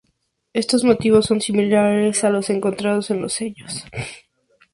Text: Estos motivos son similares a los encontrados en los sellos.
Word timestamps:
Estos 0.61 0.83
motivos 0.83 1.27
son 1.27 1.41
similares 1.41 2.23
a 2.23 2.31
los 2.31 2.49
encontrados 2.49 3.11
en 3.11 3.21
los 3.21 3.33
sellos. 3.33 3.85